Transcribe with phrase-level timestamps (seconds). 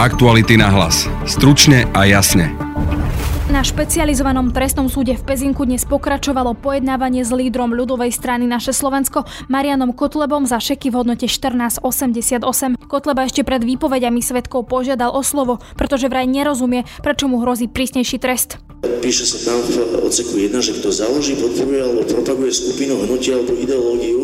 [0.00, 1.04] Aktuality na hlas.
[1.28, 2.56] Stručne a jasne.
[3.52, 9.28] Na špecializovanom trestnom súde v Pezinku dnes pokračovalo pojednávanie s lídrom ľudovej strany Naše Slovensko
[9.52, 12.80] Marianom Kotlebom za šeky v hodnote 1488.
[12.88, 18.16] Kotleba ešte pred výpovediami svetkov požiadal o slovo, pretože vraj nerozumie, prečo mu hrozí prísnejší
[18.24, 18.56] trest.
[19.04, 23.52] Píše sa tam v odseku 1, že kto založí, podporuje alebo propaguje skupinu, hnutia alebo
[23.52, 24.20] ideológiu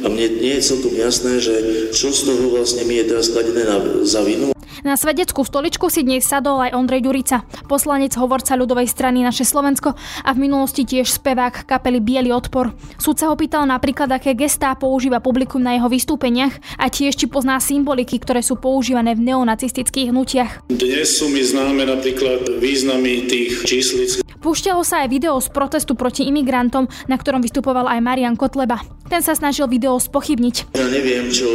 [0.00, 1.54] a mne nie je celkom jasné, že
[1.92, 3.64] čo z toho vlastne mi je teraz kladené
[4.06, 4.50] za vinu.
[4.80, 9.92] Na svedeckú stoličku si dnes sadol aj Ondrej Ďurica, poslanec hovorca ľudovej strany Naše Slovensko
[10.24, 12.72] a v minulosti tiež spevák kapely Bielý odpor.
[12.96, 17.28] Súd sa ho pýtal napríklad, aké gestá používa publikum na jeho vystúpeniach a tiež či
[17.28, 20.72] pozná symboliky, ktoré sú používané v neonacistických hnutiach.
[20.72, 24.24] Dnes sú mi známe napríklad významy tých číslic.
[24.40, 28.80] Púšťalo sa aj video z protestu proti imigrantom, na ktorom vystupoval aj Marian Kotleba.
[29.10, 30.76] Ten sa snažil video spochybniť.
[30.78, 31.48] Ja neviem, čo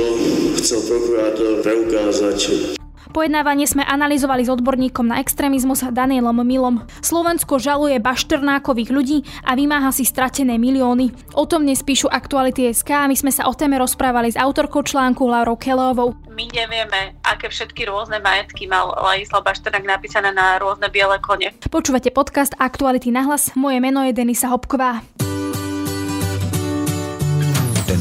[0.59, 2.75] chcel prokurátor preukázať.
[3.15, 6.83] Pojednávanie sme analyzovali s odborníkom na extrémizmus Danielom Milom.
[6.99, 11.15] Slovensko žaluje bašternákových ľudí a vymáha si stratené milióny.
[11.31, 14.83] O tom dnes píšu Aktuality SK a my sme sa o téme rozprávali s autorkou
[14.83, 16.11] článku Laurou Kelovou.
[16.27, 21.55] My nevieme, aké všetky rôzne majetky mal Ladislav Bašternák napísané na rôzne biele kone.
[21.71, 23.55] Počúvate podcast Aktuality na hlas.
[23.55, 24.99] Moje meno je Denisa Hopková.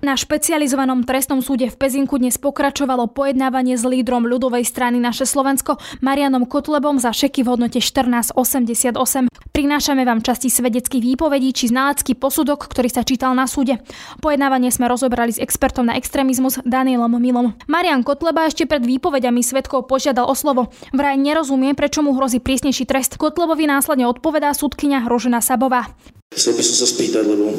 [0.00, 5.76] Na špecializovanom trestnom súde v Pezinku dnes pokračovalo pojednávanie s lídrom ľudovej strany Naše Slovensko
[6.00, 9.28] Marianom Kotlebom za šeky v hodnote 1488.
[9.52, 13.76] Prinášame vám časti svedeckých výpovedí či znalecký posudok, ktorý sa čítal na súde.
[14.24, 17.52] Pojednávanie sme rozobrali s expertom na extrémizmus Danielom Milom.
[17.68, 20.72] Marian Kotleba ešte pred výpovediami svetkov požiadal o slovo.
[20.96, 23.20] Vraj nerozumie, prečo mu hrozí prísnejší trest.
[23.20, 25.92] Kotlebovi následne odpovedá súdkynia Hrožena Sabová.
[26.32, 27.52] Chcel by som sa spýtať, lebo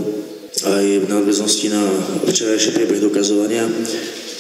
[0.62, 1.84] aj v nadväznosti na
[2.30, 3.66] včerajší priebeh dokazovania,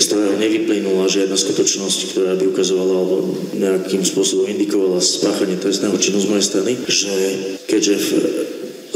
[0.02, 3.18] z ktorého nevyplynula žiadna skutočnosť, ktorá by ukazovala alebo
[3.54, 7.14] nejakým spôsobom indikovala spáchanie trestného činu z mojej strany, že
[7.70, 8.10] keďže v,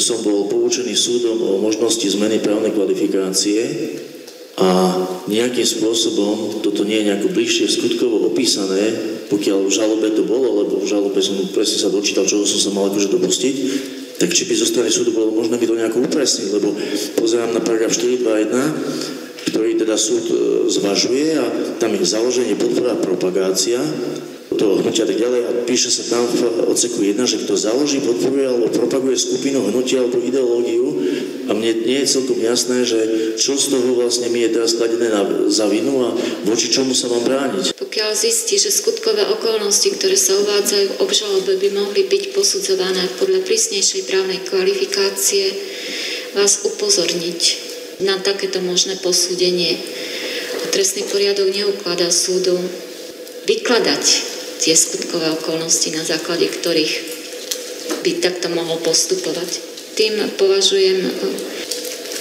[0.01, 3.61] som bol poučený súdom o možnosti zmeny právnej kvalifikácie
[4.55, 4.97] a
[5.27, 8.93] nejakým spôsobom toto nie je nejako bližšie skutkovo opísané,
[9.27, 12.71] pokiaľ v žalobe to bolo, lebo v žalobe som presne sa dočítal, čoho som sa
[12.71, 13.55] mal akože dopustiť,
[14.15, 16.71] tak či by zo súdu bolo možné by to nejako upresniť, lebo
[17.19, 20.35] pozerám na paragraf 421, ktorý teda súd e,
[20.71, 21.45] zvažuje a
[21.77, 23.79] tam je založenie, podpora, propagácia
[24.55, 27.99] toho hnutia a tak ďalej a píše sa tam v odseku 1, že kto založí,
[27.99, 30.94] podporuje alebo propaguje skupinu, hnutia alebo ideológiu
[31.45, 33.00] a mne nie je celkom jasné, že
[33.38, 35.13] čo z toho vlastne mi je teraz kladené
[35.51, 36.09] za vinu a
[36.47, 37.78] voči čomu sa mám brániť.
[37.78, 43.45] Pokiaľ zistí, že skutkové okolnosti, ktoré sa uvádzajú v obžalobe, by mohli byť posudzované podľa
[43.45, 45.53] prísnejšej právnej kvalifikácie,
[46.34, 47.41] vás upozorniť
[48.03, 49.79] na takéto možné posúdenie.
[50.73, 52.59] Trestný poriadok neukladá súdu
[53.47, 54.03] vykladať
[54.59, 56.94] tie skutkové okolnosti, na základe ktorých
[58.03, 59.74] by takto mohol postupovať.
[59.95, 61.11] Tým považujem eh,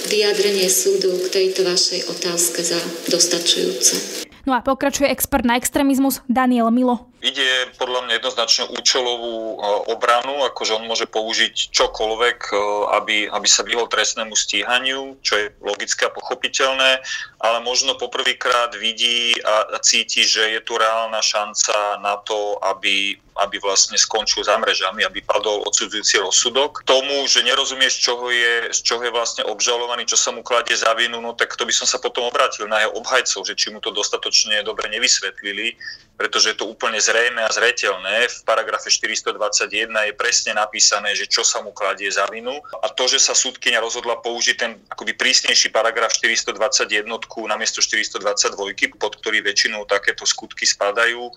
[0.07, 2.79] vyjadrenie súdu k tejto vašej otázke za
[3.11, 4.23] dostačujúce.
[4.45, 7.09] No a pokračuje expert na extrémizmus Daniel Milo.
[7.25, 9.55] Ide podľa mňa jednoznačne účelovú e,
[9.89, 12.55] obranu, akože on môže použiť čokoľvek, e,
[13.01, 17.01] aby, aby sa vyhol trestnému stíhaniu, čo je logické a pochopiteľné,
[17.41, 23.59] ale možno poprvýkrát vidí a cíti, že je tu reálna šanca na to, aby, aby
[23.59, 26.87] vlastne skončil za mrežami, aby padol odsudzujúci rozsudok.
[26.87, 30.95] Tomu, že nerozumieš, čoho je, z čoho je vlastne obžalovaný, čo sa mu kladie za
[30.95, 33.83] vinu, no tak to by som sa potom obrátil na jeho obhajcov, že či mu
[33.83, 35.75] to dostatočne dobre nevysvetlili,
[36.15, 38.31] pretože je to úplne zrejme a zretelné.
[38.31, 42.55] V paragrafe 421 je presne napísané, že čo sa mu kladie za vinu.
[42.79, 47.03] A to, že sa súdkynia rozhodla použiť ten akoby prísnejší paragraf 421
[47.51, 51.27] namiesto 422, pod ktorý väčšinou takéto skutky spadajú,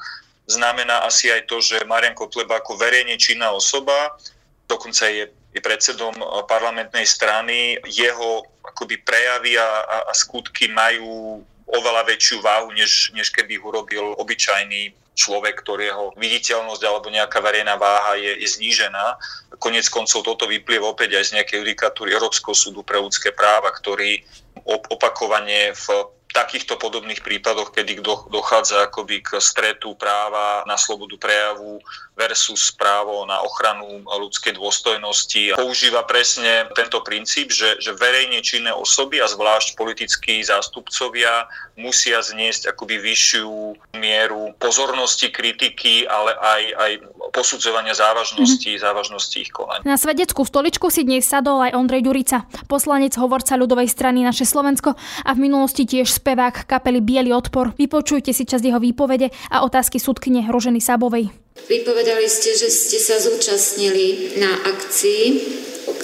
[0.48, 4.16] znamená asi aj to, že Marian Kotleba ako verejne činná osoba,
[4.64, 6.16] dokonca je, je predsedom
[6.48, 13.28] parlamentnej strany, jeho akoby prejavy a, a, a skutky majú oveľa väčšiu váhu, než, než
[13.28, 19.18] keby ich urobil obyčajný človek, ktorého viditeľnosť alebo nejaká verejná váha je, je znížená.
[19.58, 24.22] Konec koncov toto vyplýva opäť aj z nejakej judikatúry Európskeho súdu pre ľudské práva, ktorý
[24.64, 25.86] opakovane v
[26.28, 31.80] takýchto podobných prípadoch, kedy dochádza akoby k stretu práva na slobodu prejavu
[32.18, 35.56] versus právo na ochranu ľudskej dôstojnosti.
[35.56, 41.46] Používa presne tento princíp, že, že verejne činné osoby a zvlášť politickí zástupcovia
[41.78, 46.92] musia zniesť akoby vyššiu mieru pozornosti, kritiky, ale aj, aj
[47.30, 48.84] posudzovania závažnosti, mm-hmm.
[48.84, 49.84] závažnosti ich konania.
[49.86, 54.96] Na svedeckú stoličku si dnes sadol aj Ondrej Ďurica, poslanec hovorca ľudovej strany Naše Slovensko
[54.98, 57.72] a v minulosti tiež spevák kapely Bielý odpor.
[57.76, 61.30] Vypočujte si časť jeho výpovede a otázky súdkyne Roženy Sabovej.
[61.68, 65.22] Vypovedali ste, že ste sa zúčastnili na akcii,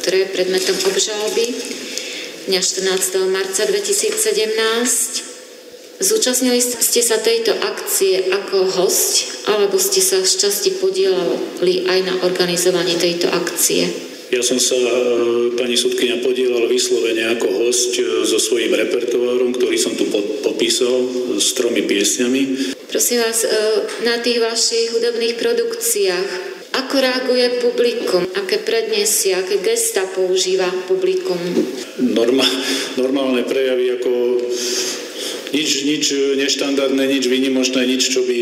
[0.02, 1.44] ktorá je predmetom obžaloby
[2.44, 3.32] dňa 14.
[3.32, 5.33] marca 2017.
[6.02, 12.14] Zúčastnili ste sa tejto akcie ako host, alebo ste sa v časti podielali aj na
[12.26, 13.86] organizovaní tejto akcie?
[14.34, 19.78] Ja som sa, e, pani sudkynia, podielal vyslovene ako host e, so svojím repertoárom, ktorý
[19.78, 20.10] som tu
[20.42, 21.06] popísal
[21.38, 22.74] s tromi piesňami.
[22.90, 23.54] Prosím vás, e,
[24.02, 26.28] na tých vašich hudobných produkciách,
[26.74, 28.26] ako reaguje publikum?
[28.34, 31.38] Aké predniesie, aké gesta používa publikum?
[32.02, 32.42] Norma,
[32.98, 34.10] normálne prejavy ako
[35.54, 36.04] nič, nič
[36.36, 38.38] neštandardné, nič výnimočné, nič, čo by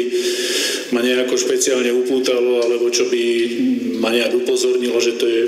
[0.96, 3.22] ma nejako špeciálne upútalo, alebo čo by
[4.00, 5.42] ma nejak upozornilo, že to je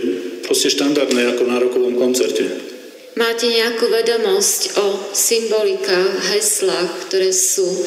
[0.44, 2.74] proste štandardné ako na rokovom koncerte.
[3.14, 7.82] Máte nejakú vedomosť o symbolikách, heslách, ktoré sú e,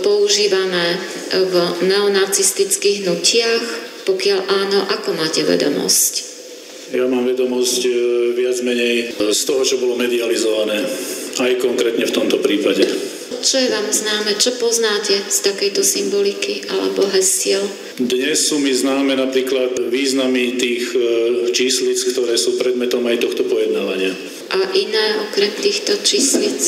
[0.00, 0.96] používané
[1.36, 1.54] v
[1.84, 3.64] neonacistických hnutiach?
[4.08, 6.12] Pokiaľ áno, ako máte vedomosť?
[6.96, 7.92] Ja mám vedomosť e,
[8.32, 10.80] viac menej z toho, čo bolo medializované,
[11.40, 12.84] aj konkrétne v tomto prípade.
[13.38, 14.34] Čo je vám známe?
[14.34, 17.62] Čo poznáte z takejto symboliky alebo hesiel?
[17.94, 20.98] Dnes sú mi známe napríklad významy tých e,
[21.54, 24.10] číslic, ktoré sú predmetom aj tohto pojednávania.
[24.50, 26.58] A iné okrem týchto číslic?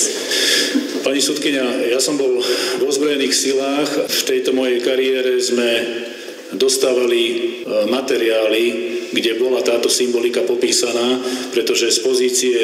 [1.02, 2.38] Pani sudkynia, ja som bol
[2.78, 3.90] v ozbrojených silách.
[4.06, 5.70] V tejto mojej kariére sme
[6.54, 7.36] dostávali e,
[7.90, 8.62] materiály,
[9.10, 11.18] kde bola táto symbolika popísaná,
[11.50, 12.58] pretože z pozície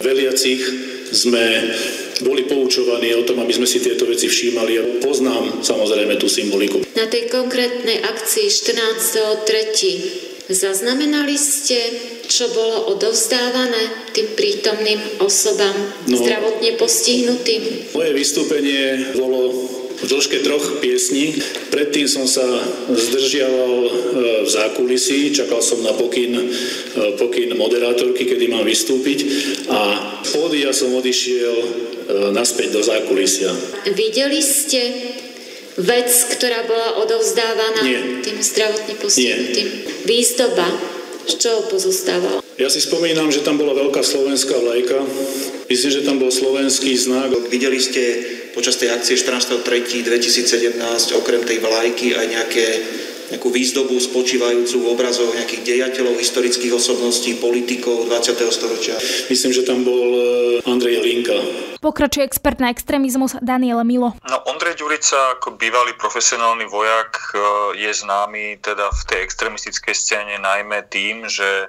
[0.00, 1.74] veliacich sme
[2.22, 6.86] boli poučovaní o tom, aby sme si tieto veci všímali a poznám samozrejme tú symboliku.
[6.94, 10.46] Na tej konkrétnej akcii 14.3.
[10.46, 11.90] zaznamenali ste,
[12.30, 15.74] čo bolo odovzdávané tým prítomným osobám
[16.06, 17.90] no, zdravotne postihnutým?
[17.92, 19.73] Moje vystúpenie bolo
[20.04, 21.32] v dĺžke troch piesní.
[21.72, 22.44] Predtým som sa
[22.92, 23.90] zdržiaval e,
[24.44, 26.44] v zákulisí, čakal som na pokyn, e,
[27.16, 29.24] pokyn moderátorky, kedy mám vystúpiť
[29.72, 29.80] a
[30.28, 31.66] pódia som odišiel e,
[32.36, 33.48] naspäť do zákulisia.
[33.96, 34.92] Videli ste
[35.80, 38.20] vec, ktorá bola odovzdávaná Nie.
[38.20, 39.68] tým zdravotne postihnutým?
[40.04, 40.93] Výzdoba,
[41.26, 42.44] z čoho pozostávala?
[42.54, 45.02] Ja si spomínam, že tam bola veľká slovenská vlajka.
[45.66, 47.34] Myslím, že tam bol slovenský znak.
[47.50, 48.02] Videli ste
[48.54, 50.78] počas tej akcie 14.3.2017
[51.18, 52.66] okrem tej vlajky aj nejaké
[53.32, 58.36] nejakú výzdobu spočívajúcu v obrazoch nejakých dejateľov, historických osobností, politikov 20.
[58.52, 58.96] storočia.
[59.30, 60.08] Myslím, že tam bol
[60.60, 61.36] eh, Andrej Linka.
[61.80, 64.16] Pokračuje expert na extrémizmus Daniel Milo.
[64.24, 67.40] No, Ondrej Ďurica ako bývalý profesionálny vojak eh,
[67.88, 71.68] je známy teda v tej extrémistickej scéne najmä tým, že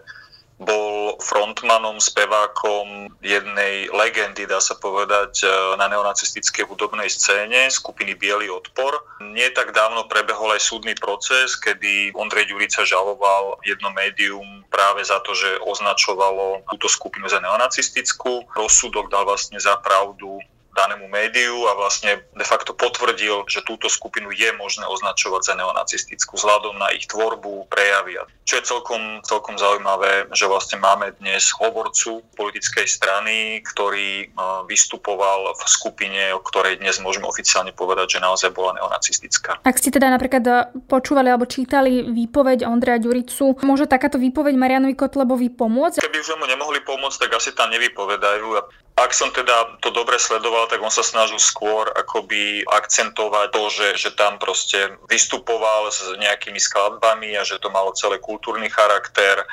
[0.55, 8.47] bol frontmanom, spevákom jednej legendy, dá sa povedať, e, na neonacistickej hudobnej scéne skupiny Bielý
[8.55, 9.03] odpor.
[9.19, 15.19] Nie tak dávno prebehol aj súdny proces, kedy Ondrej Ďurica žaloval jedno médium práve za
[15.27, 18.47] to, že označovalo túto skupinu za neonacistickú.
[18.55, 20.39] Rozsudok dal vlastne za pravdu
[20.75, 26.35] danému médiu a vlastne de facto potvrdil, že túto skupinu je možné označovať za neonacistickú
[26.35, 28.19] vzhľadom na ich tvorbu, prejavy.
[28.43, 34.37] Čo je celkom, celkom zaujímavé, že vlastne máme dnes hovorcu politickej strany, ktorý e,
[34.69, 39.63] vystupoval v skupine, o ktorej dnes môžeme oficiálne povedať, že naozaj bola neonacistická.
[39.63, 40.53] Ak ste teda napríklad e,
[40.85, 46.03] počúvali alebo čítali výpoveď Ondreja Ďuricu, môže takáto výpoveď Marianovi Kotlebovi pomôcť?
[46.03, 48.84] Keby už mu nemohli pomôcť, tak asi tam nevypovedajú.
[48.95, 53.87] Ak som teda to dobre sledoval, tak on sa snažil skôr akoby akcentovať to, že,
[54.07, 59.43] že tam proste vystupoval s nejakými skladbami a že to malo celý kultúrny charakter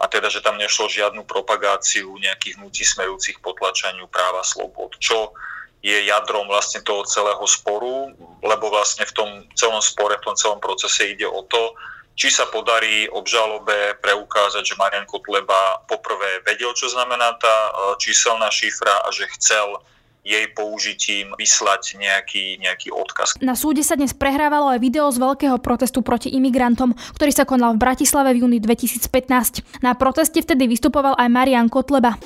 [0.00, 5.36] a teda, že tam nešlo žiadnu propagáciu nejakých hnutí smerujúcich potlačaniu práva slobod, čo
[5.84, 10.60] je jadrom vlastne toho celého sporu, lebo vlastne v tom celom spore, v tom celom
[10.60, 11.76] procese ide o to,
[12.16, 17.70] či sa podarí obžalobe preukázať, že Marian Kotleba poprvé vedel, čo znamená tá e,
[18.00, 19.84] číselná šifra a že chcel
[20.26, 23.38] jej použitím vyslať nejaký, nejaký odkaz.
[23.38, 27.78] Na súde sa dnes prehrávalo aj video z veľkého protestu proti imigrantom, ktorý sa konal
[27.78, 29.86] v Bratislave v júni 2015.
[29.86, 32.18] Na proteste vtedy vystupoval aj Marian Kotleba.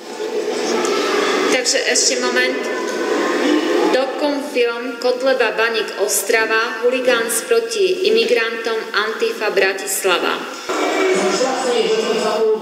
[1.53, 2.80] Takže ešte moment.
[4.21, 10.37] Rokom film Kotleba Banik Ostrava, Huligáns proti imigrantom Antifa Bratislava.
[11.17, 12.53] Som šťastný, že sme sa tu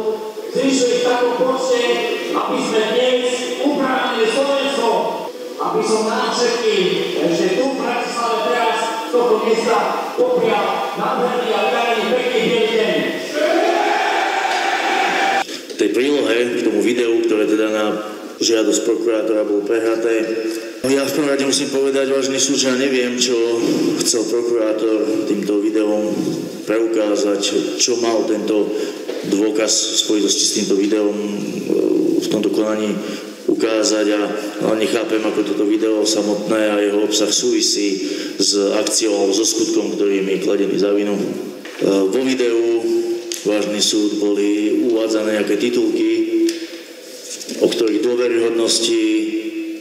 [0.56, 1.84] zišli v takom počte,
[5.60, 8.80] aby som nám všetkým ešte tu v Bratislave teraz
[9.12, 9.80] z miesta
[10.16, 12.96] poprial nádherný a vydarený pekný deň.
[15.44, 17.86] V tej prílohe k tomu videu, ktoré teda na
[18.39, 20.24] žiadosť prokurátora bolo prehraté.
[20.79, 23.36] Ja v prvom rade musím povedať, vážny ja neviem, čo
[24.00, 26.07] chcel prokurátor týmto videom
[26.63, 27.41] preukázať,
[27.75, 28.63] čo mal tento
[29.27, 31.36] dôkaz v spojitosti s týmto videom e,
[32.24, 32.95] v tomto konaní
[33.51, 34.07] ukázať
[34.63, 38.00] a nechápem, ako toto video samotné a jeho obsah súvisí
[38.39, 41.19] s akciou alebo so skutkom, ktorý mi kladený za vinu.
[41.19, 41.24] E,
[42.07, 42.55] vo videu
[43.43, 46.12] vážny súd boli uvádzané nejaké titulky,
[47.59, 49.18] o ktorých dôveryhodnosti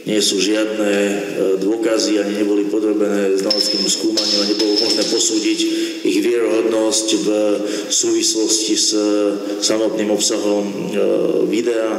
[0.09, 1.15] nie sú žiadne e,
[1.61, 5.59] dôkazy, ani neboli podrobené znaleckému skúmaniu a nebolo možné posúdiť
[6.01, 7.27] ich vierohodnosť v
[7.93, 8.89] súvislosti s
[9.61, 10.75] samotným obsahom e,
[11.45, 11.93] videa.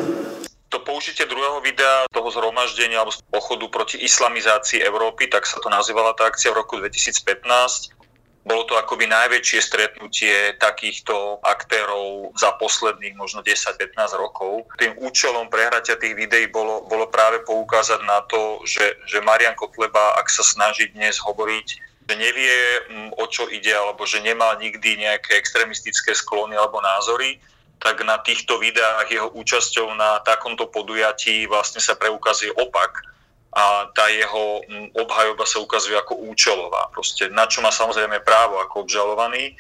[0.74, 6.14] To použitie druhého videa, toho zhromaždenia alebo pochodu proti islamizácii Európy, tak sa to nazývala
[6.18, 7.99] tá akcia v roku 2015,
[8.40, 14.64] bolo to akoby najväčšie stretnutie takýchto aktérov za posledných možno 10-15 rokov.
[14.80, 20.16] Tým účelom prehratia tých videí bolo, bolo práve poukázať na to, že, že Marian Kotleba,
[20.16, 21.66] ak sa snaží dnes hovoriť,
[22.08, 22.56] že nevie,
[22.88, 27.38] mm, o čo ide, alebo že nemá nikdy nejaké extremistické sklony alebo názory,
[27.80, 33.04] tak na týchto videách jeho účasťou na takomto podujatí vlastne sa preukazuje opak
[33.50, 36.86] a tá jeho mm, obhajoba sa ukazuje ako účelová.
[36.94, 39.58] Proste na čo má samozrejme právo ako obžalovaný,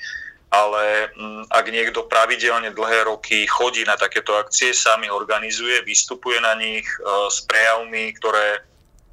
[0.50, 6.38] ale mm, ak niekto pravidelne dlhé roky chodí na takéto akcie, sám ich organizuje, vystupuje
[6.38, 6.96] na nich e,
[7.30, 8.62] s prejavmi, ktoré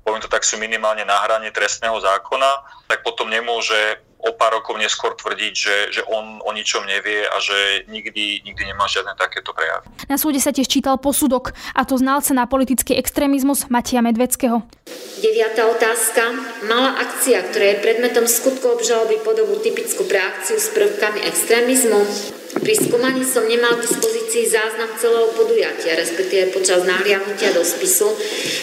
[0.08, 4.76] poviem to tak, sú minimálne na hrane trestného zákona, tak potom nemôže o pár rokov
[4.82, 9.54] neskôr tvrdiť, že, že on o ničom nevie a že nikdy, nikdy nemá žiadne takéto
[9.54, 9.88] prejavy.
[10.10, 14.66] Na súde sa tiež čítal posudok, a to znalca na politický extrémizmus Matia Medveckého.
[15.22, 16.34] Deviatá otázka.
[16.70, 22.02] Mala akcia, ktorá je predmetom skutku obžaloby podobu typickú pre akciu s prvkami extrémizmu?
[22.58, 28.10] Pri skúmaní som nemal k dispozícii záznam celého podujatia, respektíve počas nahliadnutia do spisu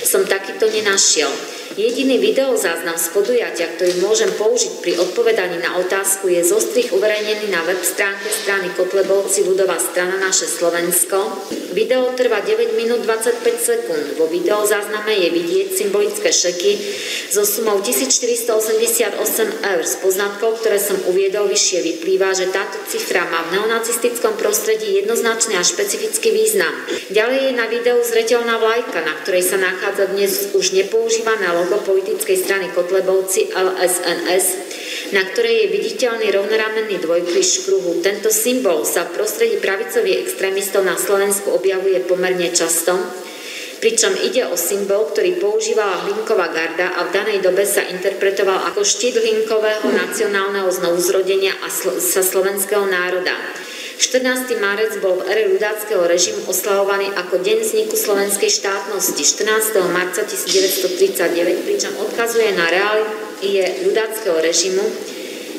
[0.03, 1.31] som takýto nenašiel.
[1.75, 7.67] Jediný videozáznam z podujatia, ktorý môžem použiť pri odpovedaní na otázku, je zostrich uverejnený na
[7.67, 11.51] web stránke strany Kotlebovci ľudová strana Naše Slovensko.
[11.75, 14.07] Video trvá 9 minút 25 sekúnd.
[14.15, 16.79] Vo videozázname je vidieť symbolické šeky
[17.35, 19.19] so sumou 1488
[19.59, 19.83] eur.
[19.83, 25.59] Z poznatkov, ktoré som uviedol vyššie, vyplýva, že táto cifra má v neonacistickom prostredí jednoznačný
[25.59, 26.71] a špecifický význam.
[27.11, 32.37] Ďalej je na videu zreteľná vlajka, na ktorej sa nachádza dnes už nepoužívané logo politickej
[32.37, 34.47] strany Kotlebovci LSNS,
[35.17, 37.93] na ktorej je viditeľný rovnoramenný dvojkríž v kruhu.
[38.05, 43.01] Tento symbol sa v prostredí pravicových extrémistov na Slovensku objavuje pomerne často,
[43.81, 48.85] pričom ide o symbol, ktorý používala Hlinková garda a v danej dobe sa interpretoval ako
[48.85, 53.33] štít Hlinkového nacionálneho znovuzrodenia a sl- sa slovenského národa.
[53.95, 54.59] 14.
[54.59, 59.79] marec bol v ere ľudáckého režimu oslavovaný ako Deň vzniku slovenskej štátnosti 14.
[59.95, 64.83] marca 1939, pričom odkazuje na reálie ľudáckého režimu,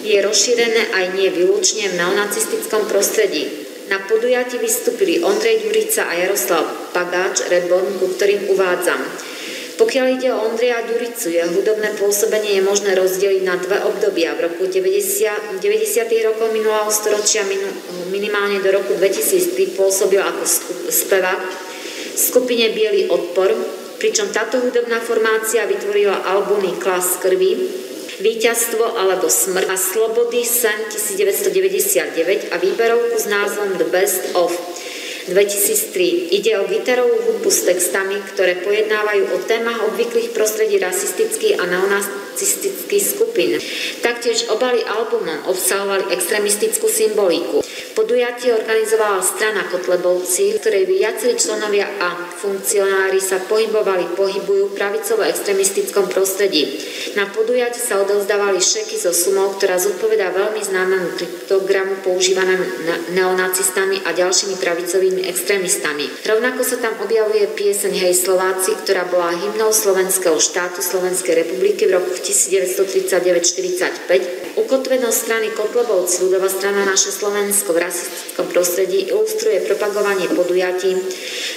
[0.03, 3.47] je rozšírené aj nie výlučne v neonacistickom prostredí.
[3.87, 9.01] Na podujati vystúpili Ondrej Ďurica a Jaroslav Pagáč, Reborn, ku ktorým uvádzam–
[9.75, 14.31] pokiaľ ide o Ondreja Duricu, jeho hudobné pôsobenie je možné rozdeliť na dve obdobia.
[14.39, 16.27] V roku 90, 90.
[16.31, 17.43] rokov minulého storočia
[18.07, 20.43] minimálne do roku 2003 pôsobil ako
[20.87, 21.41] spevák
[22.15, 23.51] v skupine Bielý odpor,
[23.99, 27.83] pričom táto hudobná formácia vytvorila albumy Klas krvi,
[28.15, 34.55] Výťazstvo alebo smrť a Slobody sen 1999 a výberovku s názvom The Best of
[35.25, 36.37] 2003.
[36.37, 43.03] Ide o gitarovú hudbu s textami, ktoré pojednávajú o témach obvyklých prostredí rasistických a neonacistických
[43.03, 43.57] skupín.
[44.05, 47.64] Taktiež obaly albumom obsahovali extremistickú symboliku.
[47.95, 56.75] Podujatie organizovala strana Kotlebovci, ktorej viacerí členovia a funkcionári sa pohybovali, pohybujú v pravicovo-extremistickom prostredí.
[57.15, 62.67] Na podujati sa odovzdávali šeky so sumou, ktorá zodpovedá veľmi známemu kryptogramu používanému
[63.15, 66.11] neonacistami a ďalšími pravicovými extrémistami.
[66.27, 71.95] Rovnako sa tam objavuje pieseň Hej Slováci, ktorá bola hymnou slovenského štátu Slovenskej republiky v
[71.95, 80.95] roku 1939-45 Ukotvenosť strany Kotlebovci, ľudová strana naše Slovensko v rasistickom prostredí ilustruje propagovanie podujatí,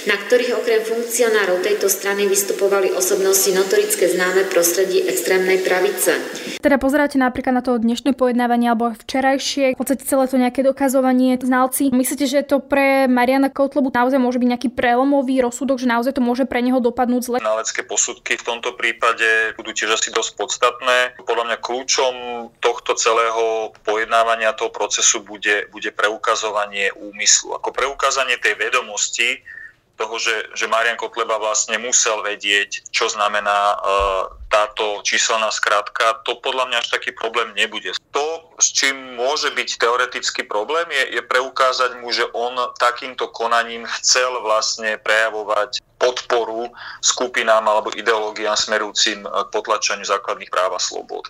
[0.03, 6.19] na ktorých okrem funkcionárov tejto strany vystupovali osobnosti notorické známe prostredí extrémnej pravice.
[6.59, 11.39] Teda pozeráte napríklad na to dnešné pojednávanie alebo včerajšie, v podstate celé to nejaké dokazovanie
[11.39, 11.95] znalci.
[11.95, 16.21] Myslíte, že to pre Mariana Kotlebu naozaj môže byť nejaký prelomový rozsudok, že naozaj to
[16.21, 17.37] môže pre neho dopadnúť zle?
[17.39, 21.15] Znalecké posudky v tomto prípade budú tiež asi dosť podstatné.
[21.23, 22.13] Podľa mňa kľúčom
[22.59, 27.57] tohto celého pojednávania toho procesu bude, bude preukazovanie úmyslu.
[27.57, 29.43] Ako preukázanie tej vedomosti,
[29.99, 33.77] toho, že, že Marian Kotleba vlastne musel vedieť, čo znamená e,
[34.47, 37.91] táto číselná skratka, to podľa mňa až taký problém nebude.
[38.15, 43.83] To, s čím môže byť teoretický problém, je, je preukázať mu, že on takýmto konaním
[43.99, 46.71] chcel vlastne prejavovať podporu
[47.03, 51.27] skupinám alebo ideológiám smerujúcim k potlačaniu základných práv a slobod.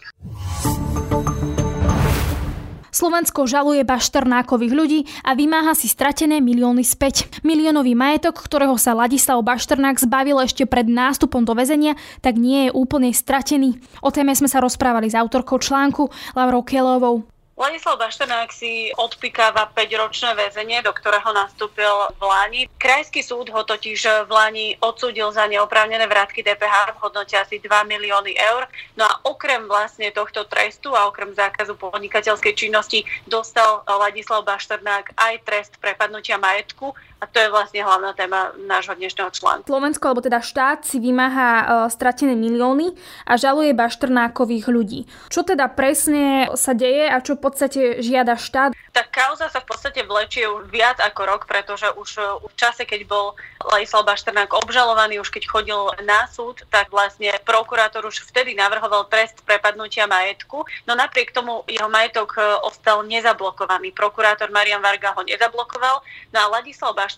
[2.90, 7.30] Slovensko žaluje Bašternákových ľudí a vymáha si stratené milióny späť.
[7.46, 12.76] Miliónový majetok, ktorého sa Ladislav Bašternák zbavil ešte pred nástupom do väzenia, tak nie je
[12.76, 13.78] úplne stratený.
[14.02, 17.39] O téme sme sa rozprávali s autorkou článku Laurou Kelovou.
[17.60, 22.62] Ladislav Bašternák si odpikáva 5-ročné väzenie, do ktorého nastúpil v Lani.
[22.80, 27.68] Krajský súd ho totiž v Lani odsúdil za neoprávnené vrátky DPH v hodnote asi 2
[27.68, 28.64] milióny eur.
[28.96, 35.44] No a okrem vlastne tohto trestu a okrem zákazu podnikateľskej činnosti dostal Ladislav Bašternák aj
[35.44, 39.68] trest prepadnutia majetku a to je vlastne hlavná téma nášho dnešného článku.
[39.68, 42.96] Slovensko, alebo teda štát, si vymáha uh, stratené milióny
[43.28, 45.04] a žaluje Baštrnákových ľudí.
[45.28, 48.72] Čo teda presne sa deje a čo v podstate žiada štát?
[48.96, 52.88] Tá kauza sa v podstate vlečie už viac ako rok, pretože už e, v čase,
[52.88, 53.38] keď bol
[53.70, 59.44] Ladislav Bašternák obžalovaný, už keď chodil na súd, tak vlastne prokurátor už vtedy navrhoval trest
[59.46, 63.94] prepadnutia majetku, no napriek tomu jeho majetok e, ostal nezablokovaný.
[63.94, 66.02] Prokurátor Marian Varga ho nezablokoval,
[66.34, 67.09] no a Ladislav Bašternák,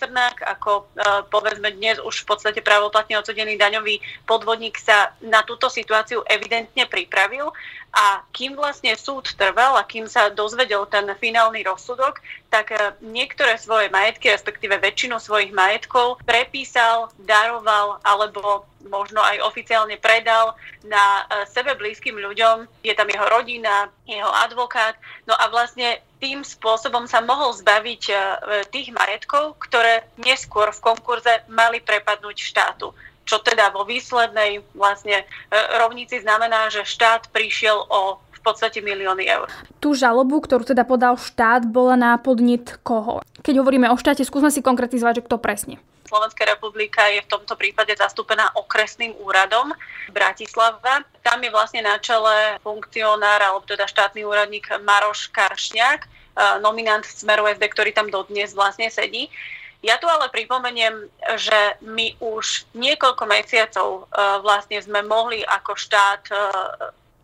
[0.43, 0.83] ako e,
[1.27, 7.51] povedzme dnes už v podstate pravoplatne odsudený daňový podvodník sa na túto situáciu evidentne pripravil
[7.91, 13.60] a kým vlastne súd trval a kým sa dozvedel ten finálny rozsudok, tak e, niektoré
[13.60, 20.56] svoje majetky, respektíve väčšinu svojich majetkov prepísal, daroval alebo možno aj oficiálne predal
[20.88, 22.63] na e, sebe blízkym ľuďom.
[22.80, 24.95] Je tam jeho rodina, jeho advokát.
[25.27, 28.15] No a vlastne tým spôsobom sa mohol zbaviť e,
[28.71, 32.95] tých majetkov, ktoré neskôr v konkurze mali prepadnúť štátu
[33.32, 35.26] čo teda vo výslednej vlastne e,
[35.80, 39.48] rovnici znamená, že štát prišiel o v podstate milióny eur.
[39.78, 43.22] Tú žalobu, ktorú teda podal štát, bola na podnet koho?
[43.46, 45.78] Keď hovoríme o štáte, skúsme si konkretizovať, že kto presne.
[46.10, 49.72] Slovenská republika je v tomto prípade zastúpená okresným úradom
[50.10, 51.06] Bratislava.
[51.22, 56.08] Tam je vlastne na čele funkcionár alebo teda štátny úradník Maroš Karšňák, e,
[56.65, 59.30] nominant Smeru SD, ktorý tam dodnes vlastne sedí.
[59.82, 61.10] Ja tu ale pripomeniem,
[61.41, 64.02] že my už niekoľko mesiacov e,
[64.46, 66.36] vlastne sme mohli ako štát e,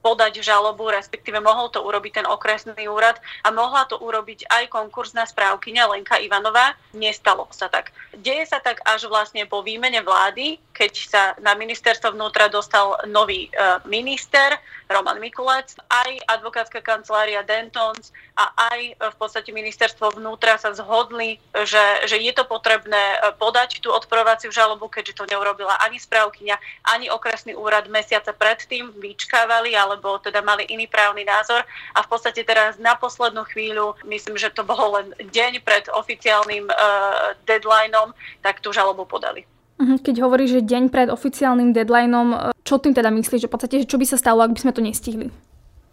[0.02, 5.28] podať žalobu, respektíve mohol to urobiť ten okresný úrad a mohla to urobiť aj konkurzná
[5.28, 6.74] správkyňa Lenka Ivanová.
[6.96, 7.91] Nestalo sa tak.
[8.15, 13.54] Deje sa tak až vlastne po výmene vlády, keď sa na ministerstvo vnútra dostal nový
[13.54, 20.56] e, minister, Roman Mikulec, aj advokátska kancelária Dentons a aj e, v podstate ministerstvo vnútra
[20.56, 25.76] sa zhodli, že, že je to potrebné e, podať tú odporovaciu žalobu, keďže to neurobila
[25.84, 26.56] ani správkyňa,
[26.88, 32.47] ani okresný úrad mesiace predtým, vyčkávali alebo teda mali iný právny názor a v podstate
[32.47, 38.63] teraz na poslednú chvíľu, myslím, že to bolo len deň pred oficiálnym uh, deadlineom, tak
[38.63, 39.43] tú žalobu podali.
[39.78, 43.46] Mhm, keď hovorí, že deň pred oficiálnym deadlineom, e, čo tým teda myslíš?
[43.46, 45.30] Že v podstate, čo by sa stalo, ak by sme to nestihli?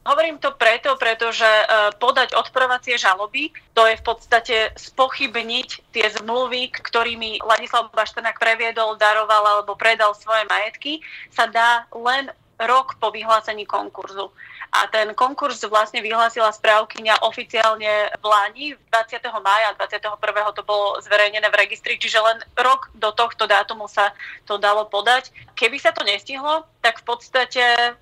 [0.04, 1.64] Hovorím to preto, pretože e,
[1.96, 9.44] podať odprovacie žaloby, to je v podstate spochybniť tie zmluvy, ktorými Ladislav Baštenák previedol, daroval
[9.60, 11.00] alebo predal svoje majetky,
[11.32, 12.28] sa dá len
[12.60, 14.30] rok po vyhlásení konkurzu.
[14.74, 19.22] A ten konkurs vlastne vyhlásila správkyňa oficiálne v Lani 20.
[19.38, 20.18] mája, 21.
[20.50, 24.10] to bolo zverejnené v registri, čiže len rok do tohto dátumu sa
[24.42, 25.30] to dalo podať.
[25.54, 27.94] Keby sa to nestihlo, tak v podstate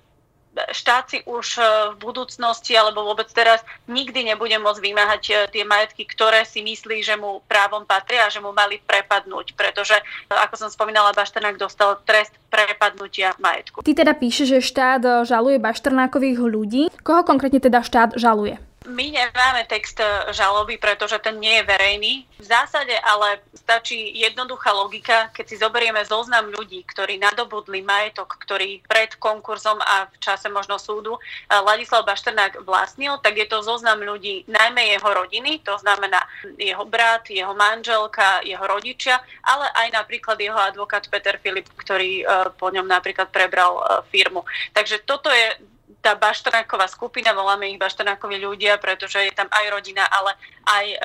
[0.53, 1.61] štát si už e,
[1.93, 7.01] v budúcnosti alebo vôbec teraz nikdy nebude môcť vymáhať e, tie majetky, ktoré si myslí,
[7.01, 11.57] že mu právom patria a že mu mali prepadnúť, pretože, e, ako som spomínala, Bašternák
[11.57, 13.81] dostal trest prepadnutia majetku.
[13.81, 16.83] Ty teda píše, že štát žaluje Bašternákových ľudí.
[17.01, 18.61] Koho konkrétne teda štát žaluje?
[18.83, 22.13] My nemáme text e, žaloby, pretože ten nie je verejný.
[22.39, 28.83] V zásade ale stačí jednoduchá logika, keď si zoberieme zoznam ľudí, ktorí nadobudli majetok, ktorý
[28.83, 31.19] pred konkurzom a v čase možno súdu e,
[31.55, 36.19] Ladislav Bašternák vlastnil, tak je to zoznam ľudí, najmä jeho rodiny, to znamená
[36.59, 42.51] jeho brat, jeho manželka, jeho rodičia, ale aj napríklad jeho advokát Peter Filip, ktorý e,
[42.59, 43.79] po ňom napríklad prebral
[44.11, 44.43] firmu.
[44.75, 45.72] Takže toto je
[46.03, 50.35] tá Baštrnáková skupina, voláme ich Baštrnákovi ľudia, pretože je tam aj rodina, ale
[50.67, 50.97] aj e,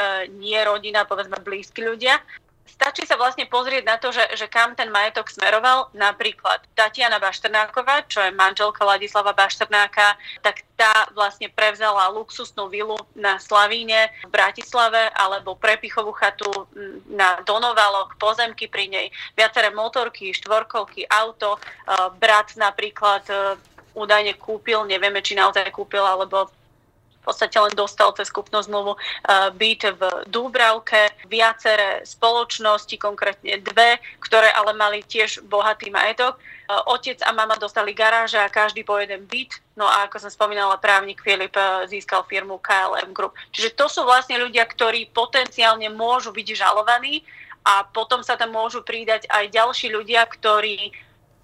[0.43, 2.19] nie rodina, povedzme blízki ľudia.
[2.69, 5.91] Stačí sa vlastne pozrieť na to, že, že kam ten majetok smeroval.
[5.99, 13.41] Napríklad Tatiana Baštrnáková, čo je manželka Ladislava Baštrnáka, tak tá vlastne prevzala luxusnú vilu na
[13.43, 16.47] Slavíne v Bratislave alebo prepichovú chatu
[17.11, 21.57] na Donovalok, pozemky pri nej, viaceré motorky, štvorkolky, auto.
[21.57, 21.61] E,
[22.21, 23.35] brat napríklad e,
[23.99, 26.49] údajne kúpil, nevieme, či naozaj kúpil, alebo
[27.19, 34.01] v podstate len dostal cez kúpnu zmluvu uh, byt v Dúbravke, viaceré spoločnosti, konkrétne dve,
[34.23, 36.41] ktoré ale mali tiež bohatý majetok.
[36.71, 39.61] Uh, otec a mama dostali garáže a každý po jeden byt.
[39.77, 43.37] No a ako som spomínala, právnik Filip uh, získal firmu KLM Group.
[43.53, 47.29] Čiže to sú vlastne ľudia, ktorí potenciálne môžu byť žalovaní
[47.67, 50.97] a potom sa tam môžu pridať aj ďalší ľudia, ktorí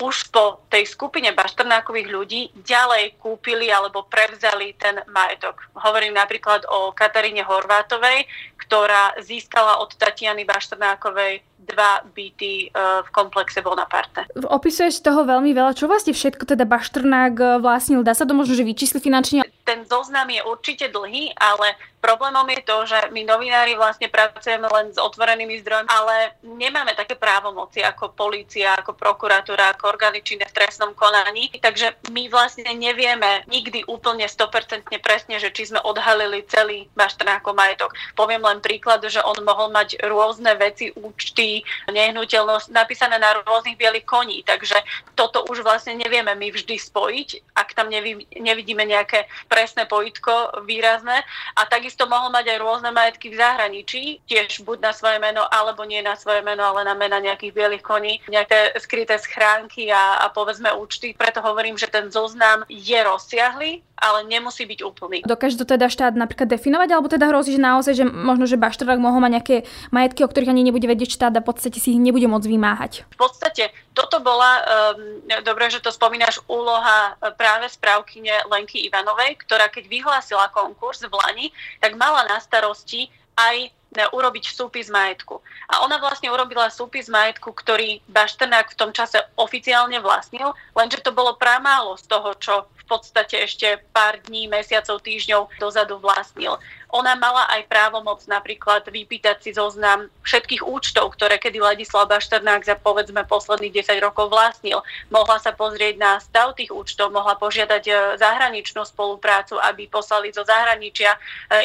[0.04, 5.64] už po tej skupine Baštrnákových ľudí ďalej kúpili alebo prevzali ten majetok.
[5.80, 8.28] Hovorím napríklad o Kataríne Horvátovej,
[8.60, 14.28] ktorá získala od Tatiany Baštrnákovej dva byty e, v komplexe Bonaparte.
[14.36, 15.76] Opisuješ toho veľmi veľa.
[15.76, 18.04] Čo vlastne všetko teda Baštrnák e, vlastnil?
[18.04, 19.44] Dá sa to možno, že vyčísli finančne?
[19.64, 24.92] Ten zoznam je určite dlhý, ale problémom je to, že my novinári vlastne pracujeme len
[24.92, 30.52] s otvorenými zdrojmi, ale nemáme také právomoci ako polícia, ako prokuratúra, ako orgány činné v
[30.52, 31.48] trestnom konaní.
[31.56, 37.96] Takže my vlastne nevieme nikdy úplne 100% presne, že či sme odhalili celý Baštrnákov majetok.
[38.12, 41.53] Poviem len príklad, že on mohol mať rôzne veci, účty,
[41.92, 44.42] nehnuteľnosť napísané na rôznych bielých koní.
[44.42, 44.80] Takže
[45.14, 47.92] toto už vlastne nevieme my vždy spojiť, ak tam
[48.34, 51.22] nevidíme nejaké presné pojitko výrazné.
[51.54, 55.84] A takisto mohol mať aj rôzne majetky v zahraničí, tiež buď na svoje meno, alebo
[55.84, 60.32] nie na svoje meno, ale na mena nejakých bielých koní, nejaké skryté schránky a, a
[60.32, 61.12] povedzme účty.
[61.14, 65.18] Preto hovorím, že ten zoznam je rozsiahly, ale nemusí byť úplný.
[65.24, 69.00] Dokáže to teda štát napríklad definovať, alebo teda hrozí, že naozaj, že možno, že Baštrák
[69.00, 69.56] mohol mať nejaké
[69.88, 72.92] majetky, o ktorých ani nebude vedieť štát a v podstate si ich nebude môcť vymáhať?
[73.16, 74.60] V podstate toto bola,
[74.92, 81.00] um, dobre, že to spomínaš, úloha e, práve správkyne Lenky Ivanovej, ktorá keď vyhlásila konkurs
[81.00, 81.46] v Lani,
[81.80, 83.08] tak mala na starosti
[83.40, 85.38] aj urobiť súpis majetku.
[85.70, 91.14] A ona vlastne urobila súpis majetku, ktorý Bašternák v tom čase oficiálne vlastnil, lenže to
[91.14, 92.54] bolo pramálo z toho, čo
[92.84, 96.60] v podstate ešte pár dní, mesiacov, týždňov dozadu vlastnil.
[96.94, 102.78] Ona mala aj právomoc napríklad vypýtať si zoznam všetkých účtov, ktoré kedy Ladislav Bašternák za
[102.78, 104.78] povedzme posledných 10 rokov vlastnil.
[105.10, 110.46] Mohla sa pozrieť na stav tých účtov, mohla požiadať e, zahraničnú spoluprácu, aby poslali zo
[110.46, 111.18] zahraničia e,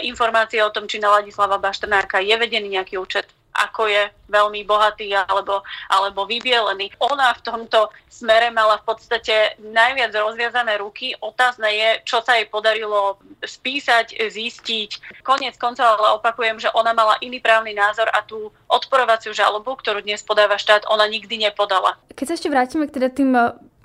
[0.09, 5.11] informácie o tom, či na Ladislava Bašternáka je vedený nejaký účet ako je veľmi bohatý
[5.11, 6.93] alebo, alebo vybielený.
[7.01, 11.17] Ona v tomto smere mala v podstate najviac rozviazané ruky.
[11.19, 15.21] Otázne je, čo sa jej podarilo spísať, zistiť.
[15.25, 20.03] Konec koncov ale opakujem, že ona mala iný právny názor a tú odporovaciu žalobu, ktorú
[20.03, 21.97] dnes podáva štát, ona nikdy nepodala.
[22.13, 23.31] Keď sa ešte vrátime k teda tým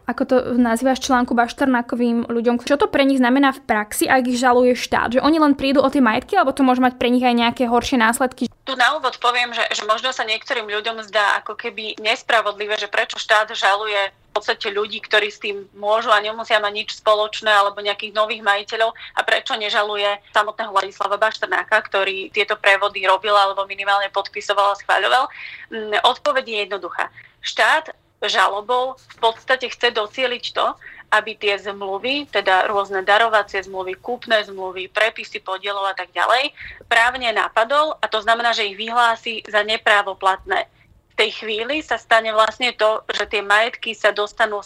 [0.04, 2.60] ako to nazývaš článku Bašternákovým ľuďom.
[2.60, 5.16] Čo to pre nich znamená v praxi, ak ich žaluje štát?
[5.16, 7.64] Že oni len prídu o tie majetky, alebo to môže mať pre nich aj nejaké
[7.64, 8.52] horšie následky?
[8.52, 12.92] Tu na úvod poviem, že, že možno sa niektorým ľuďom zdá ako keby nespravodlivé, že
[12.92, 17.54] prečo štát žaluje v podstate ľudí, ktorí s tým môžu a nemusia mať nič spoločné
[17.54, 23.62] alebo nejakých nových majiteľov a prečo nežaluje samotného Ladislava Bašternáka, ktorý tieto prevody robil alebo
[23.64, 25.30] minimálne podpisoval a schváľoval.
[25.70, 27.14] Mm, odpoveď je jednoduchá.
[27.44, 27.94] Štát
[28.26, 30.66] žalobou v podstate chce docieliť to,
[31.14, 36.50] aby tie zmluvy, teda rôzne darovacie zmluvy, kúpne zmluvy, prepisy podielov a tak ďalej,
[36.90, 40.66] právne napadol a to znamená, že ich vyhlási za neprávoplatné.
[41.14, 44.58] V tej chvíli sa stane vlastne to, že tie majetky sa dostanú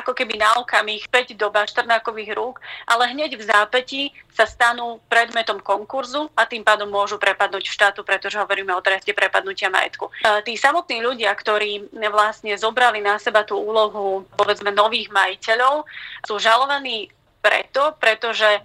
[0.00, 4.02] ako keby na okamih 5 do Bašternákových rúk, ale hneď v zápätí
[4.36, 9.72] sa stanú predmetom konkurzu a tým pádom môžu prepadnúť štátu, pretože hovoríme o treste prepadnutia
[9.72, 10.12] majetku.
[10.12, 15.88] E, tí samotní ľudia, ktorí vlastne zobrali na seba tú úlohu povedzme nových majiteľov,
[16.28, 17.08] sú žalovaní
[17.40, 18.60] preto, pretože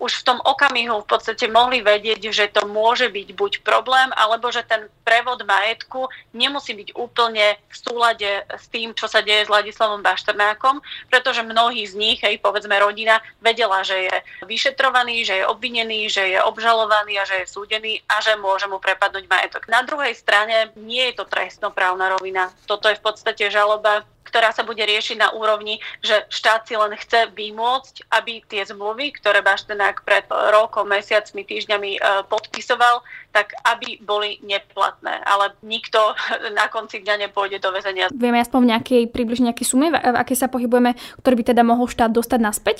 [0.00, 4.50] už v tom okamihu v podstate mohli vedieť, že to môže byť buď problém, alebo
[4.50, 9.52] že ten prevod majetku nemusí byť úplne v súlade s tým, čo sa deje s
[9.52, 14.16] Ladislavom Bašternákom, pretože mnohí z nich, hej, povedzme rodina, vedela, že je
[14.48, 18.82] vyšetrovaný, že je obvinený, že je obžalovaný a že je súdený a že môže mu
[18.82, 19.68] prepadnúť majetok.
[19.70, 22.50] Na druhej strane nie je to trestnoprávna rovina.
[22.66, 26.92] Toto je v podstate žaloba ktorá sa bude riešiť na úrovni, že štát si len
[26.98, 34.02] chce vymôcť, aby tie zmluvy, ktoré Baštenák pred rokom, mesiacmi, týždňami e, podpisoval, tak aby
[34.02, 35.22] boli neplatné.
[35.22, 36.12] Ale nikto
[36.58, 38.10] na konci dňa nepôjde do väzenia.
[38.10, 42.10] Vieme aspoň nejakej, približne nejakej sume, v aké sa pohybujeme, ktorý by teda mohol štát
[42.10, 42.78] dostať naspäť?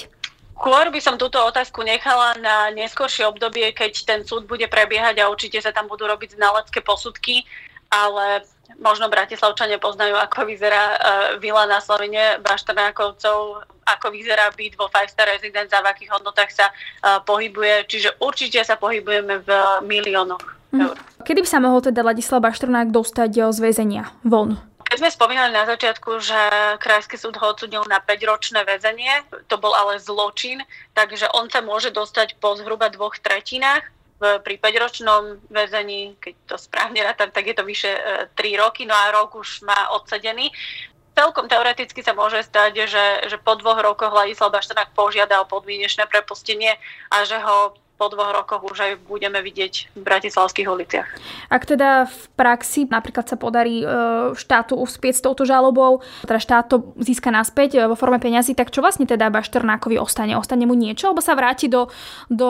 [0.56, 5.28] Skôr by som túto otázku nechala na neskôršie obdobie, keď ten súd bude prebiehať a
[5.28, 7.44] určite sa tam budú robiť znalecké posudky,
[7.92, 8.40] ale
[8.80, 10.98] možno Bratislavčania poznajú, ako vyzerá uh,
[11.38, 16.50] vila na Slovene Bašternákovcov, ako vyzerá byt vo Five Star Residence a v akých hodnotách
[16.50, 17.86] sa uh, pohybuje.
[17.86, 19.50] Čiže určite sa pohybujeme v
[19.86, 20.42] miliónoch
[20.74, 20.96] eur.
[21.26, 24.58] Kedy by sa mohol teda Ladislav Bašternák dostať eh, z väzenia von?
[24.86, 26.38] Keď sme spomínali na začiatku, že
[26.78, 30.62] Krajský súd ho odsudil na 5-ročné väzenie, to bol ale zločin,
[30.94, 33.82] takže on sa môže dostať po zhruba dvoch tretinách
[34.18, 38.96] pri 5-ročnom väzení, keď to správne rátam, tak je to vyše e, 3 roky, no
[38.96, 40.48] a rok už má odsedený.
[41.16, 46.08] Celkom teoreticky sa môže stať, že, že po dvoch rokoch Ladislav Baštenák požiada o podmienečné
[46.08, 46.76] prepustenie
[47.12, 51.08] a že ho po dvoch rokoch už aj budeme vidieť v bratislavských uliciach.
[51.48, 53.86] Ak teda v praxi napríklad sa podarí e,
[54.36, 58.68] štátu uspieť s touto žalobou, teda štát to získa naspäť e, vo forme peňazí, tak
[58.68, 60.36] čo vlastne teda Bašternákovi ostane?
[60.36, 61.88] Ostane mu niečo, alebo sa vráti, do,
[62.28, 62.48] do,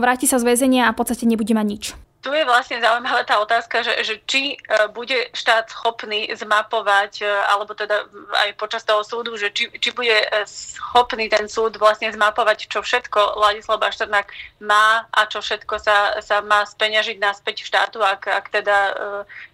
[0.00, 1.84] vráti sa z väzenia a v podstate nebude mať nič?
[2.26, 7.30] Tu je vlastne zaujímavá tá otázka, že, že či e, bude štát schopný zmapovať, e,
[7.54, 8.02] alebo teda
[8.42, 12.82] aj počas toho súdu, že či, či bude e, schopný ten súd vlastne zmapovať, čo
[12.82, 14.26] všetko Ladislav Bašternák
[14.58, 18.98] má a čo všetko sa, sa má speňažiť naspäť štátu, ak, ak teda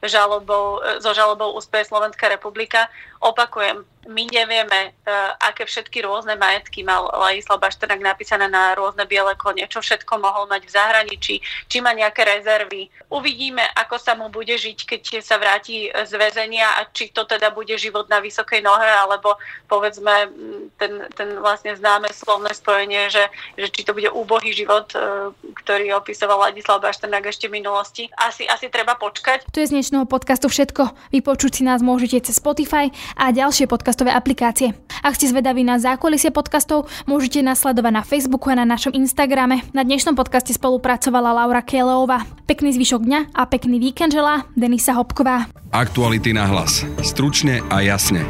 [0.00, 2.88] žalobou, so žalobou úspeje Slovenská republika.
[3.22, 9.30] Opakujem, my nevieme, uh, aké všetky rôzne majetky mal Ladislav Bašternák napísané na rôzne biele
[9.38, 11.34] kone, čo všetko mohol mať v zahraničí,
[11.70, 12.90] či má nejaké rezervy.
[13.14, 17.54] Uvidíme, ako sa mu bude žiť, keď sa vráti z väzenia a či to teda
[17.54, 19.38] bude život na vysokej nohe, alebo
[19.70, 20.34] povedzme
[20.82, 25.30] ten, ten vlastne známe slovné spojenie, že, že či to bude úbohý život, uh,
[25.62, 28.10] ktorý opisoval Ladislav Bašternák ešte v minulosti.
[28.18, 29.46] Asi, asi treba počkať.
[29.46, 31.14] To je z dnešného podcastu všetko.
[31.14, 34.76] Vypočuť si nás môžete cez Spotify a ďalšie podcastové aplikácie.
[35.02, 39.64] Ak ste zvedaví na zákulisie podcastov, môžete nasledovať na Facebooku a na našom Instagrame.
[39.76, 42.24] Na dnešnom podcaste spolupracovala Laura Keleová.
[42.46, 45.48] Pekný zvyšok dňa a pekný víkend želá Denisa Hopková.
[45.72, 46.84] Aktuality na hlas.
[47.00, 48.22] Stručne a jasne.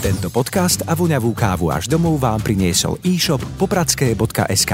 [0.00, 4.72] Tento podcast a voňavú kávu až domov vám priniesol e-shop popradské.sk.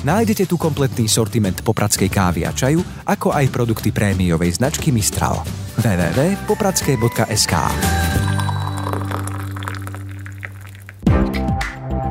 [0.00, 5.42] Nájdete tu kompletný sortiment popradskej kávy a čaju, ako aj produkty prémiovej značky Mistral.
[5.80, 7.54] www.popradské.sk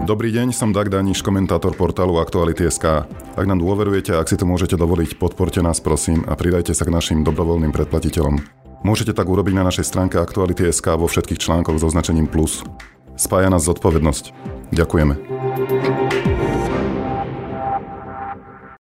[0.09, 3.05] Dobrý deň, som Dag Daniš, komentátor portálu Aktuality.sk.
[3.37, 6.89] Ak nám dôverujete ak si to môžete dovoliť, podporte nás prosím a pridajte sa k
[6.89, 8.41] našim dobrovoľným predplatiteľom.
[8.81, 12.65] Môžete tak urobiť na našej stránke Aktuality.sk vo všetkých článkoch so označením plus.
[13.21, 14.33] Spája nás zodpovednosť.
[14.73, 15.98] Ďakujeme.